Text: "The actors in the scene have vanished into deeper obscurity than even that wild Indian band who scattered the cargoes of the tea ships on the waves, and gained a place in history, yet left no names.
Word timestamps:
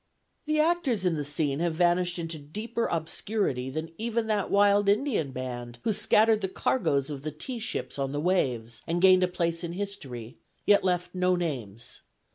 "The 0.47 0.59
actors 0.59 1.05
in 1.05 1.15
the 1.15 1.23
scene 1.23 1.59
have 1.59 1.75
vanished 1.75 2.17
into 2.17 2.39
deeper 2.39 2.87
obscurity 2.87 3.69
than 3.69 3.91
even 3.99 4.25
that 4.25 4.49
wild 4.49 4.89
Indian 4.89 5.29
band 5.31 5.77
who 5.83 5.93
scattered 5.93 6.41
the 6.41 6.47
cargoes 6.49 7.11
of 7.11 7.21
the 7.21 7.29
tea 7.29 7.59
ships 7.59 7.99
on 7.99 8.11
the 8.11 8.19
waves, 8.19 8.81
and 8.87 8.99
gained 8.99 9.23
a 9.23 9.27
place 9.27 9.63
in 9.63 9.73
history, 9.73 10.39
yet 10.65 10.83
left 10.83 11.13
no 11.13 11.35
names. 11.35 12.01